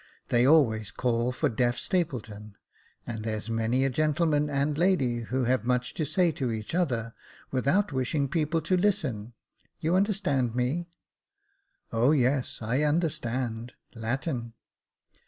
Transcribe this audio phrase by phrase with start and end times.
[0.29, 2.55] They always call for Deaf Stapleton:
[3.05, 7.13] and there's many a gentleman and lady, who have much to say to each other,
[7.51, 9.33] without wishing people to listen—
[9.79, 10.89] you understand me?""
[11.91, 14.53] O yes, I understand— Latin